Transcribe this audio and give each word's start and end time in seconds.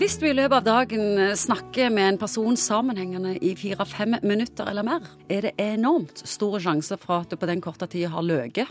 Hvis 0.00 0.14
du 0.16 0.22
i 0.24 0.32
løpet 0.32 0.62
av 0.62 0.64
dagen 0.64 1.18
eh, 1.20 1.34
snakker 1.36 1.90
med 1.92 2.06
en 2.06 2.18
person 2.22 2.54
sammenhengende 2.56 3.34
i 3.44 3.50
fire-fem 3.52 4.14
minutter 4.24 4.70
eller 4.70 4.86
mer, 4.86 5.04
er 5.28 5.44
det 5.44 5.50
enormt 5.60 6.22
store 6.24 6.56
sjanser 6.64 6.96
for 7.02 7.18
at 7.18 7.28
du 7.28 7.36
på 7.36 7.48
den 7.50 7.60
korte 7.60 7.84
tida 7.84 8.08
har 8.14 8.24
løyet. 8.24 8.70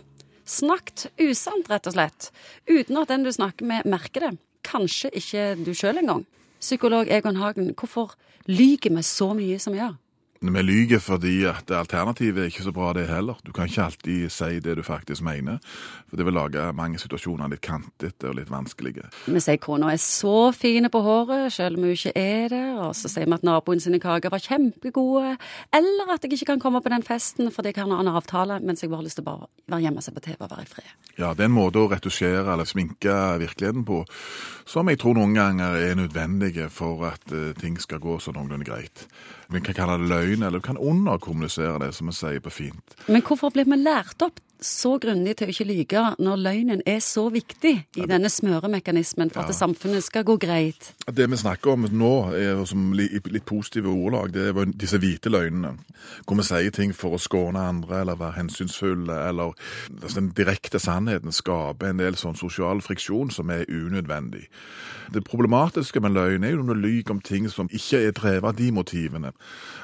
Snakket 0.50 1.12
usant, 1.22 1.70
rett 1.70 1.86
og 1.86 1.94
slett. 1.94 2.32
Uten 2.66 2.98
at 2.98 3.14
den 3.14 3.28
du 3.28 3.30
snakker 3.30 3.70
med, 3.70 3.86
merker 3.86 4.26
det. 4.26 4.32
Kanskje 4.66 5.14
ikke 5.22 5.46
du 5.62 5.70
sjøl 5.78 6.02
engang. 6.02 6.26
Psykolog 6.58 7.14
Egon 7.14 7.38
Hagen, 7.38 7.76
hvorfor 7.78 8.18
lyver 8.50 8.90
vi 8.98 9.06
så 9.06 9.30
mye 9.38 9.62
som 9.62 9.78
vi 9.78 9.84
gjør? 9.84 10.00
Vi 10.42 10.62
lyver 10.64 11.02
fordi 11.04 11.44
at 11.44 11.72
alternativet 11.76 12.40
er 12.40 12.48
ikke 12.48 12.64
så 12.64 12.72
bra, 12.72 12.94
det 12.96 13.10
heller. 13.10 13.36
Du 13.44 13.52
kan 13.52 13.68
ikke 13.68 13.84
alltid 13.84 14.30
si 14.32 14.60
det 14.64 14.78
du 14.78 14.84
faktisk 14.84 15.22
mener. 15.22 15.58
For 16.08 16.16
det 16.16 16.26
vil 16.26 16.34
lage 16.38 16.64
mange 16.74 17.00
situasjoner 17.02 17.52
litt 17.52 17.62
kantete 17.66 18.30
og 18.30 18.38
litt 18.38 18.52
vanskelige. 18.52 19.10
Vi 19.28 19.42
sier 19.44 19.60
kona 19.60 19.92
er 19.92 20.00
så 20.00 20.54
fine 20.56 20.88
på 20.90 21.02
håret, 21.04 21.52
selv 21.52 21.76
om 21.76 21.84
hun 21.84 21.92
ikke 21.92 22.14
er 22.16 22.48
det. 22.54 22.64
Og 22.80 22.96
så 22.96 23.12
sier 23.12 23.28
vi 23.28 23.36
at 23.36 23.44
naboen 23.44 23.84
sine 23.84 24.00
kaker 24.00 24.32
var 24.32 24.40
kjempegode. 24.40 25.36
Eller 25.76 26.14
at 26.16 26.24
jeg 26.24 26.38
ikke 26.38 26.54
kan 26.54 26.64
komme 26.64 26.82
på 26.86 26.94
den 26.94 27.04
festen 27.04 27.52
fordi 27.52 27.74
jeg 27.74 27.84
har 27.84 28.00
en 28.00 28.14
avtale, 28.14 28.62
mens 28.64 28.84
jeg 28.84 28.94
bare 28.94 29.04
har 29.04 29.10
lyst 29.10 29.20
til 29.20 29.28
å 29.28 29.32
bare 29.34 29.50
være 29.68 29.84
hjemme 29.90 30.00
og 30.00 30.08
se 30.08 30.16
på 30.16 30.24
TV 30.24 30.40
og 30.40 30.54
være 30.54 30.64
i 30.64 30.72
fred. 30.72 30.94
Ja, 31.20 31.34
det 31.34 31.44
er 31.44 31.52
en 31.52 31.58
måte 31.58 31.84
å 31.84 31.92
retusjere 31.92 32.48
eller 32.48 32.70
sminke 32.70 33.18
virkeligheten 33.44 33.84
på 33.84 34.06
som 34.70 34.90
jeg 34.92 35.00
tror 35.02 35.18
noen 35.18 35.34
ganger 35.34 35.80
er 35.82 35.98
nødvendige 35.98 36.70
for 36.70 37.08
at 37.10 37.24
uh, 37.34 37.52
ting 37.58 37.80
skal 37.82 38.02
gå 38.04 38.20
så 38.22 38.32
noenlunde 38.36 38.68
greit. 38.68 39.08
Vi 39.50 39.62
kan 39.66 39.74
kalle 39.74 39.98
det 39.98 40.10
løgn, 40.12 40.44
eller 40.44 40.60
vi 40.60 40.68
kan 40.68 40.78
underkommunisere 40.78 41.80
det, 41.82 41.94
som 41.98 42.12
vi 42.12 42.14
sier 42.14 42.44
på 42.46 42.52
fint. 42.54 42.94
Men 43.10 43.24
hvorfor 43.26 43.54
blir 43.56 43.66
vi 43.66 43.80
lært 43.82 44.22
opp 44.22 44.38
så 44.62 44.98
grundig 45.02 45.36
til 45.40 45.48
å 45.48 45.54
ikke 45.54 45.68
lyge 45.68 46.04
når 46.20 46.42
løgnen 46.44 46.82
er 46.88 47.00
så 47.04 47.28
viktig 47.32 47.74
i 47.96 48.08
denne 48.10 48.30
smøremekanismen 48.32 49.32
for 49.34 49.46
at 49.46 49.54
ja. 49.54 49.58
samfunnet 49.62 50.04
skal 50.04 50.26
gå 50.28 50.36
greit? 50.42 50.92
Det 51.08 51.30
vi 51.32 51.40
snakker 51.40 51.74
om 51.74 51.88
nå, 51.92 52.14
er 52.36 52.60
som 52.70 52.92
litt 52.98 53.46
positive 53.48 53.92
ordlag, 53.92 54.34
det 54.36 54.50
er 54.52 54.74
disse 54.76 55.00
hvite 55.00 55.32
løgnene. 55.32 55.78
Hvor 56.26 56.40
vi 56.40 56.48
sier 56.48 56.76
ting 56.76 56.94
for 56.96 57.16
å 57.16 57.22
skåne 57.22 57.64
andre 57.72 58.04
eller 58.04 58.20
være 58.20 58.40
hensynsfulle, 58.40 59.16
eller 59.30 59.56
altså 60.02 60.20
den 60.20 60.32
direkte 60.38 60.82
sannheten 60.82 61.36
skaper 61.36 61.90
en 61.90 62.04
del 62.04 62.20
sånn 62.20 62.38
sosial 62.40 62.84
friksjon 62.86 63.32
som 63.34 63.52
er 63.54 63.68
unødvendig. 63.70 64.48
Det 65.14 65.24
problematiske 65.26 66.02
med 66.04 66.14
løgn 66.14 66.44
er 66.46 66.54
jo 66.54 66.64
når 66.64 66.78
du 66.78 66.84
lyver 66.84 67.16
om 67.16 67.22
ting 67.26 67.48
som 67.50 67.70
ikke 67.74 68.04
er 68.06 68.14
drevet 68.18 68.52
av 68.52 68.58
de 68.60 68.70
motivene. 68.72 69.32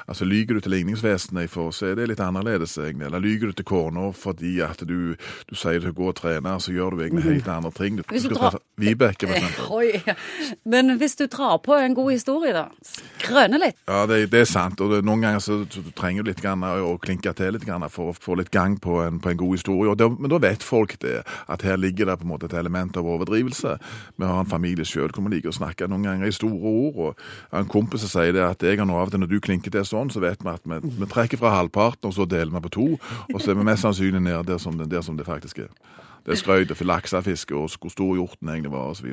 Altså 0.06 0.24
Lyver 0.24 0.54
du 0.54 0.60
til 0.60 0.70
ligningsvesenet, 0.70 1.50
så 1.50 1.86
er 1.86 1.96
det 1.98 2.06
litt 2.12 2.20
annerledes, 2.22 2.76
egentlig. 2.78 3.08
Eller 3.08 3.24
lyver 3.24 3.50
du 3.50 3.58
til 3.58 3.66
kona 3.66 4.12
fordi 4.14 4.60
at 4.68 4.82
du, 4.88 5.14
du 5.48 5.54
sier 5.58 5.80
du 5.82 5.92
går 5.96 6.12
og 6.12 6.18
trener, 6.20 6.58
så 6.62 6.74
gjør 6.74 6.96
du 6.96 7.04
egentlig 7.04 7.24
helt 7.26 7.50
andre 7.52 7.72
ting. 7.76 8.00
Du, 8.00 8.04
du 8.06 8.18
skal 8.20 8.36
drar... 8.36 8.58
Vibeke, 8.76 9.28
for 9.28 9.36
eksempel. 9.38 10.16
Men 10.72 10.96
hvis 11.00 11.16
du 11.16 11.26
drar 11.32 11.56
på 11.64 11.76
en 11.78 11.94
god 11.96 12.10
historie, 12.12 12.52
da? 12.52 12.66
Grønne 13.22 13.60
litt? 13.62 13.78
Ja, 13.88 14.04
det, 14.10 14.26
det 14.32 14.42
er 14.44 14.50
sant. 14.50 14.80
Og 14.84 14.92
det, 14.92 15.02
noen 15.06 15.24
ganger 15.24 15.42
så, 15.42 15.62
så 15.72 15.82
du 15.84 15.90
trenger 15.96 16.26
du 16.26 16.30
litt 16.32 16.42
grann, 16.44 16.64
å 16.64 16.96
klinke 17.02 17.32
til 17.36 17.56
litt 17.56 17.64
grann, 17.66 17.86
for 17.92 18.12
å 18.12 18.16
få 18.16 18.36
litt 18.40 18.52
gang 18.54 18.76
på 18.82 19.00
en, 19.04 19.20
på 19.22 19.32
en 19.32 19.40
god 19.40 19.56
historie. 19.56 19.94
Det, 19.96 20.10
men 20.18 20.32
da 20.32 20.40
vet 20.42 20.66
folk 20.66 20.98
det, 21.04 21.22
at 21.24 21.64
her 21.66 21.80
ligger 21.80 22.10
det 22.10 22.18
på 22.20 22.26
en 22.28 22.34
måte 22.34 22.50
et 22.50 22.58
element 22.58 22.96
av 23.00 23.08
overdrivelse. 23.16 23.76
Vi 24.16 24.28
har 24.28 24.42
en 24.42 24.50
familie 24.50 24.86
sjøl 24.86 25.12
hvor 25.14 25.24
vi 25.26 25.36
liker 25.36 25.52
å 25.52 25.56
snakke 25.56 25.88
noen 25.90 26.06
ganger 26.06 26.28
i 26.28 26.36
store 26.36 26.72
ord. 26.72 27.00
og 27.06 27.56
En 27.60 27.70
kompis 27.70 28.04
som 28.04 28.12
sier 28.16 28.34
det 28.36 28.44
at 28.44 28.64
jeg 28.66 28.80
har 28.80 28.88
nå 28.88 28.98
av 28.98 29.08
og 29.08 29.14
til 29.14 29.22
når 29.24 29.32
du 29.32 29.38
klinker 29.42 29.72
til 29.72 29.86
sånn, 29.86 30.12
så 30.12 30.22
vet 30.24 30.44
vi 30.44 30.52
at 30.52 30.64
vi, 30.66 30.80
vi 31.00 31.10
trekker 31.10 31.40
fra 31.40 31.54
halvparten, 31.56 32.10
og 32.10 32.16
så 32.16 32.28
deler 32.28 32.52
vi 32.56 32.64
på 32.66 32.74
to. 32.76 32.88
Og 33.32 33.40
så 33.40 33.52
er 33.52 33.60
vi 33.60 33.66
mest 33.66 33.86
sannsynlig 33.86 34.22
nede 34.26 34.55
der 34.56 34.62
som, 34.62 34.78
der 34.80 35.04
som 35.04 35.18
det 35.20 35.28
faktisk 35.28 35.60
er. 35.66 35.72
Det 36.26 36.34
er 36.34 36.40
skrøyt 36.40 36.72
for 36.74 36.88
laksefiske 36.88 37.54
og 37.54 37.70
hvor 37.78 37.92
stor 37.92 38.14
hjorten 38.18 38.48
egentlig 38.50 38.72
var 38.72 38.90
osv. 38.90 39.12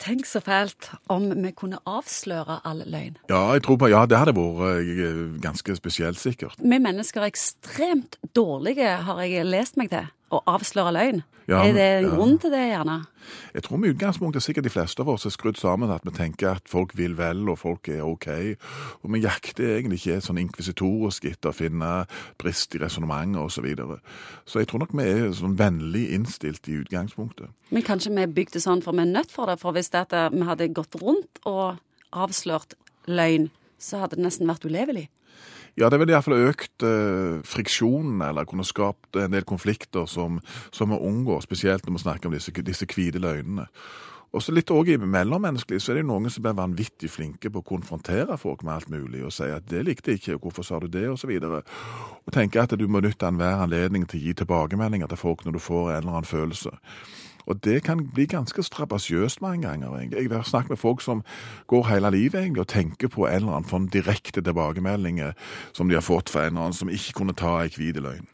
Tenk 0.00 0.26
så 0.28 0.40
fælt 0.44 0.90
om 1.12 1.28
vi 1.42 1.52
kunne 1.56 1.78
avsløre 1.88 2.58
all 2.68 2.82
løgn. 2.86 3.18
Ja, 3.30 3.52
jeg 3.54 3.62
tror 3.66 3.78
på, 3.80 3.88
ja, 3.92 4.02
det 4.08 4.18
hadde 4.18 4.34
vært 4.36 4.82
eh, 4.82 5.20
ganske 5.42 5.76
spesielt, 5.76 6.20
sikkert. 6.20 6.58
Vi 6.58 6.78
mennesker 6.82 7.22
er 7.22 7.30
ekstremt 7.30 8.18
dårlige, 8.36 8.88
har 9.08 9.22
jeg 9.24 9.46
lest 9.46 9.76
meg 9.80 9.92
til 9.92 10.08
å 10.34 10.42
avsløre 10.50 10.94
løgn. 10.94 11.24
Ja, 11.46 11.60
er 11.62 11.76
det 11.76 11.82
en 12.00 12.06
ja. 12.08 12.14
grunn 12.16 12.38
til 12.42 12.50
det, 12.50 12.64
gjerne? 12.72 12.96
Jeg 13.54 13.62
tror 13.62 13.78
med 13.78 13.92
utgangspunktet 13.94 14.42
sikkert 14.42 14.66
de 14.66 14.72
fleste 14.74 15.02
av 15.04 15.12
oss 15.12 15.28
er 15.28 15.34
skrudd 15.34 15.58
sammen 15.60 15.92
at 15.94 16.02
vi 16.06 16.10
tenker 16.14 16.56
at 16.58 16.66
folk 16.70 16.96
vil 16.98 17.14
vel, 17.18 17.44
og 17.52 17.60
folk 17.60 17.86
er 17.92 18.02
OK. 18.02 18.26
Og 19.06 19.12
vi 19.14 19.20
jakter 19.22 19.76
egentlig 19.76 20.00
ikke 20.02 20.24
sånn 20.26 20.40
inkvisitorisk 20.42 21.28
etter 21.30 21.52
å 21.52 21.54
finne 21.54 21.92
brist 22.42 22.74
i 22.74 22.82
resonnementet 22.82 23.38
osv. 23.42 23.54
Så, 23.56 23.64
videre. 23.64 24.00
så 24.44 24.60
jeg 24.60 24.68
tror 24.70 24.82
nok 24.82 24.92
vi 24.98 25.06
er 25.06 25.30
sånn 25.38 25.54
vennlig 25.58 26.08
innstilt 26.18 26.66
i 26.68 26.80
utgangspunktet. 26.82 27.54
Men 27.70 27.86
kanskje 27.86 28.12
vi 28.18 28.26
bygde 28.42 28.62
sånn 28.62 28.82
for 28.84 28.98
vi 28.98 29.06
er 29.06 29.14
nødt 29.14 29.32
for 29.32 29.50
det? 29.50 29.60
For 29.62 29.74
hvis 29.74 29.94
det 29.94 30.04
vi 30.10 30.46
hadde 30.50 30.72
gått 30.74 30.98
rundt 31.00 31.40
og 31.46 31.78
avslørt 32.10 32.74
løgn, 33.06 33.48
så 33.78 34.02
hadde 34.02 34.18
det 34.18 34.26
nesten 34.26 34.50
vært 34.50 34.66
ulevelig? 34.66 35.06
Ja, 35.76 35.90
det 35.92 35.98
ville 36.00 36.14
iallfall 36.14 36.48
økt 36.48 36.84
eh, 36.88 37.42
friksjonen, 37.44 38.22
eller 38.24 38.48
kunne 38.48 38.64
skapt 38.64 39.18
en 39.20 39.34
del 39.34 39.44
konflikter 39.44 40.06
som, 40.08 40.38
som 40.72 40.94
vi 40.94 40.96
unngår, 40.96 41.42
spesielt 41.44 41.84
når 41.84 41.98
vi 41.98 42.04
snakker 42.06 42.30
om 42.30 42.36
disse, 42.36 42.54
disse 42.64 42.88
hvite 42.88 43.20
løgnene. 43.20 43.66
Og 44.36 44.42
så 44.42 44.52
litt 44.52 44.70
i 44.70 44.96
mellommenneskelig 44.98 45.78
så 45.80 45.92
er 45.92 46.00
det 46.00 46.08
noen 46.08 46.28
som 46.32 46.42
blir 46.44 46.56
vanvittig 46.58 47.08
flinke 47.08 47.48
på 47.52 47.62
å 47.62 47.64
konfrontere 47.64 48.36
folk 48.36 48.64
med 48.66 48.74
alt 48.74 48.90
mulig 48.92 49.22
og 49.24 49.32
si 49.32 49.44
at 49.44 49.64
'det 49.68 49.84
likte 49.84 50.10
jeg 50.10 50.20
ikke', 50.20 50.34
og 50.34 50.40
'hvorfor 50.40 50.64
sa 50.64 50.78
du 50.78 50.88
det', 50.88 51.08
osv. 51.12 51.30
Og, 51.30 51.62
og 52.26 52.32
tenke 52.32 52.60
at 52.60 52.78
du 52.78 52.88
må 52.88 53.00
nytte 53.00 53.28
enhver 53.28 53.62
anledning 53.62 54.06
til 54.08 54.20
å 54.20 54.24
gi 54.24 54.32
tilbakemeldinger 54.32 55.06
til 55.06 55.16
folk 55.16 55.44
når 55.44 55.52
du 55.52 55.58
får 55.58 55.90
en 55.90 55.96
eller 55.96 56.12
annen 56.12 56.24
følelse. 56.24 56.70
Og 57.46 57.64
det 57.64 57.82
kan 57.86 58.02
bli 58.14 58.26
ganske 58.26 58.62
strabasiøst 58.62 59.42
mange 59.42 59.68
ganger. 59.68 59.98
egentlig. 59.98 60.22
Jeg 60.22 60.30
har 60.30 60.42
snakket 60.42 60.70
med 60.70 60.76
folk 60.76 61.00
som 61.00 61.22
går 61.66 61.86
hele 61.86 62.10
livet 62.10 62.40
egentlig 62.40 62.60
og 62.60 62.68
tenker 62.68 63.08
på 63.08 63.26
en 63.26 63.34
eller 63.34 63.52
annen 63.52 63.68
form 63.68 63.88
direkte 63.88 64.40
tilbakemelding 64.40 65.20
som 65.72 65.88
de 65.88 65.94
har 65.94 66.02
fått 66.02 66.30
fra 66.30 66.40
en 66.40 66.46
eller 66.46 66.60
annen 66.60 66.72
som 66.72 66.88
ikke 66.88 67.12
kunne 67.12 67.32
ta 67.32 67.62
ei 67.62 67.68
hvit 67.68 67.96
løgn. 67.96 68.26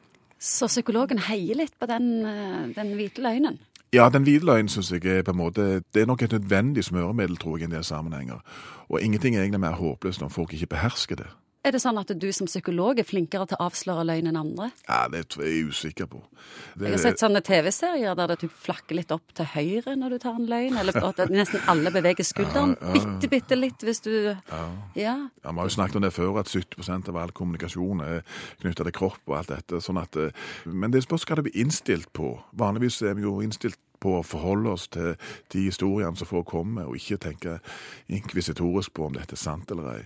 Så 0.43 0.67
psykologen 0.67 1.19
heier 1.19 1.55
litt 1.55 1.79
på 1.79 1.87
den, 1.87 2.25
eh, 2.27 2.75
den 2.75 2.97
hvite 2.97 3.23
løgnen? 3.23 3.59
Ja, 3.93 4.09
den 4.09 4.25
hvite 4.25 4.47
løgnen 4.47 4.69
syns 4.69 4.91
jeg 4.91 5.05
er 5.05 5.23
på 5.23 5.31
en 5.31 5.37
måte 5.37 5.83
Det 5.95 6.03
er 6.03 6.07
nok 6.07 6.23
et 6.23 6.33
nødvendig 6.33 6.85
smøremiddel, 6.85 7.37
tror 7.37 7.57
jeg, 7.57 7.63
i 7.63 7.65
en 7.65 7.71
del 7.71 7.85
sammenhenger. 7.85 8.41
Og 8.89 9.03
ingenting 9.03 9.37
er 9.37 9.43
egentlig 9.43 9.61
mer 9.61 9.77
håpløst 9.77 10.21
når 10.21 10.29
folk 10.29 10.53
ikke 10.53 10.67
behersker 10.67 11.17
det. 11.17 11.27
Er 11.63 11.77
det 11.77 11.79
sånn 11.79 11.99
at 12.01 12.11
du 12.19 12.27
som 12.35 12.49
psykolog 12.49 12.99
er 12.99 13.07
flinkere 13.07 13.47
til 13.47 13.55
å 13.61 13.69
avsløre 13.69 14.03
løgn 14.09 14.33
enn 14.33 14.39
andre? 14.41 14.73
Ja, 14.89 15.07
Det 15.09 15.21
er 15.39 15.45
jeg 15.47 15.69
usikker 15.71 16.09
på. 16.11 16.19
Det... 16.75 16.89
Jeg 16.89 16.97
har 16.97 17.03
sett 17.05 17.23
sånne 17.23 17.43
TV-serier 17.47 18.17
der 18.19 18.33
det 18.33 18.49
flakker 18.51 18.99
litt 18.99 19.13
opp 19.15 19.31
til 19.39 19.47
høyre 19.53 19.95
når 19.99 20.17
du 20.17 20.19
tar 20.25 20.41
en 20.41 20.49
løgn, 20.51 20.81
eller 20.81 20.99
at 20.99 21.23
nesten 21.31 21.63
alle 21.71 21.93
beveger 21.95 22.27
skulderen 22.27 22.75
ja, 22.75 22.81
ja, 22.81 22.89
ja. 22.89 22.95
bitte, 22.97 23.31
bitte 23.31 23.59
litt 23.59 23.87
hvis 23.87 24.03
du 24.03 24.11
Ja. 24.33 24.65
ja. 24.99 25.15
Vi 25.43 25.55
har 25.55 25.71
jo 25.71 25.77
snakket 25.77 26.01
om 26.01 26.07
det 26.07 26.13
før, 26.17 26.41
at 26.43 26.51
70% 26.51 27.13
av 27.13 27.21
all 27.23 27.35
kommunikasjon 27.37 28.03
er 28.09 28.27
knytta 28.65 28.89
til 28.89 28.97
kropp 28.99 29.23
og 29.31 29.39
alt 29.39 29.55
dette. 29.55 29.83
sånn 29.85 30.03
at, 30.03 30.19
eh, 30.19 30.35
Men 30.67 30.91
det 30.91 31.05
spørs 31.07 31.27
hva 31.29 31.39
det 31.39 31.47
blir 31.47 31.63
innstilt 31.63 32.11
på. 32.13 32.35
Vanligvis 32.59 33.03
er 33.07 33.15
vi 33.15 33.23
jo 33.23 33.39
innstilt 33.39 33.79
på 34.03 34.19
å 34.19 34.27
forholde 34.27 34.75
oss 34.75 34.89
til 34.93 35.15
de 35.55 35.67
historiene 35.69 36.19
som 36.19 36.29
får 36.29 36.47
komme, 36.51 36.85
og 36.85 36.99
ikke 36.99 37.21
tenke 37.23 37.59
inkvisitorisk 38.13 38.95
på 38.97 39.07
om 39.09 39.17
dette 39.17 39.39
er 39.39 39.43
sant 39.43 39.71
eller 39.73 39.93
ei. 39.95 40.01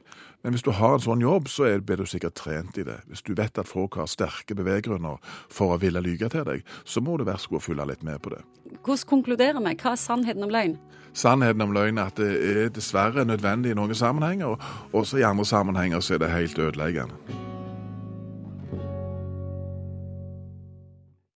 Men 0.45 0.55
hvis 0.55 0.62
du 0.62 0.71
har 0.79 0.95
en 0.95 1.03
sånn 1.03 1.25
jobb, 1.25 1.49
så 1.51 1.73
blir 1.83 1.99
du 1.99 2.07
sikkert 2.07 2.37
trent 2.39 2.77
i 2.79 2.84
det. 2.87 3.01
Hvis 3.11 3.25
du 3.27 3.33
vet 3.34 3.59
at 3.59 3.67
folk 3.67 3.97
har 3.99 4.07
sterke 4.07 4.55
beveggrunner 4.55 5.17
for 5.51 5.75
å 5.75 5.81
ville 5.83 6.03
lyge 6.05 6.29
til 6.31 6.45
deg, 6.47 6.62
så 6.84 7.03
må 7.03 7.17
du 7.19 7.25
være 7.27 7.43
så 7.43 7.51
god 7.51 7.62
å 7.62 7.65
følge 7.65 7.89
litt 7.91 8.05
med 8.07 8.23
på 8.23 8.31
det. 8.37 8.45
Hvordan 8.77 9.11
konkluderer 9.11 9.59
vi? 9.65 9.75
Hva 9.81 9.97
er 9.97 10.05
sannheten 10.05 10.47
om 10.47 10.55
løgn? 10.55 10.77
Sannheten 11.17 11.65
om 11.65 11.75
løgn 11.75 11.99
er 11.99 12.13
at 12.13 12.21
det 12.21 12.31
er 12.53 12.71
dessverre 12.77 13.25
nødvendig 13.27 13.73
i 13.73 13.81
noen 13.81 13.97
sammenhenger, 13.97 14.55
og 14.55 15.03
også 15.03 15.19
i 15.23 15.27
andre 15.27 15.49
sammenhenger 15.49 16.05
så 16.05 16.15
er 16.15 16.23
det 16.23 16.33
helt 16.34 16.63
ødeleggende. 16.69 17.46